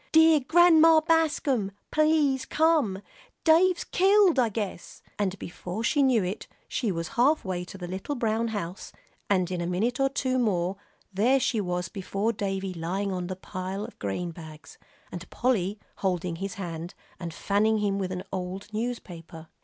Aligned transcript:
"Dear 0.11 0.39
Grandma 0.39 1.01
Bascom, 1.01 1.73
please 1.91 2.45
come; 2.47 3.03
Dave's 3.43 3.83
killed, 3.83 4.39
I 4.39 4.49
guess," 4.49 5.03
and 5.19 5.37
before 5.37 5.83
she 5.83 6.01
knew 6.01 6.23
it, 6.23 6.47
she 6.67 6.91
was 6.91 7.09
halfway 7.09 7.63
to 7.65 7.77
the 7.77 7.87
little 7.87 8.15
brown 8.15 8.47
house, 8.47 8.91
and 9.29 9.51
in 9.51 9.61
a 9.61 9.67
minute 9.67 9.99
or 9.99 10.09
two 10.09 10.39
more 10.39 10.77
there 11.13 11.39
she 11.39 11.61
was 11.61 11.87
before 11.87 12.33
Davie 12.33 12.73
lying 12.73 13.11
on 13.11 13.27
the 13.27 13.35
pile 13.35 13.85
of 13.85 13.99
grain 13.99 14.31
bags, 14.31 14.79
and 15.11 15.29
Polly 15.29 15.77
holding 15.97 16.37
his 16.37 16.55
hand, 16.55 16.95
and 17.19 17.31
fanning 17.31 17.77
him 17.77 17.99
with 17.99 18.11
an 18.11 18.23
old 18.31 18.73
newspaper. 18.73 19.49